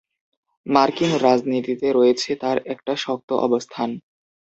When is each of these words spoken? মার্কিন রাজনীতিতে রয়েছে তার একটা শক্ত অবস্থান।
মার্কিন 0.65 1.11
রাজনীতিতে 1.25 1.87
রয়েছে 1.91 2.29
তার 2.35 2.57
একটা 2.65 2.93
শক্ত 2.97 3.29
অবস্থান। 3.45 3.89